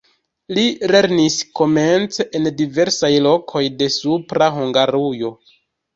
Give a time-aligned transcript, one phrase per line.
[0.57, 0.61] Li
[0.93, 5.33] lernis komence en diversaj lokoj de Supra Hungarujo.